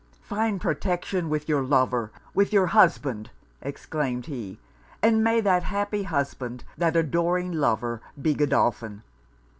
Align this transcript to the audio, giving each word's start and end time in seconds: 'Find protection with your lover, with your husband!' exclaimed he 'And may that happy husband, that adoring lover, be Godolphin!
'Find 0.23 0.59
protection 0.59 1.29
with 1.29 1.47
your 1.47 1.61
lover, 1.61 2.09
with 2.33 2.51
your 2.51 2.65
husband!' 2.65 3.29
exclaimed 3.61 4.25
he 4.25 4.57
'And 5.03 5.23
may 5.23 5.41
that 5.41 5.61
happy 5.61 6.01
husband, 6.01 6.63
that 6.75 6.95
adoring 6.95 7.51
lover, 7.53 8.01
be 8.19 8.33
Godolphin! 8.33 9.03